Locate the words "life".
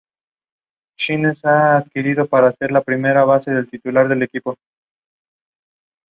2.15-3.43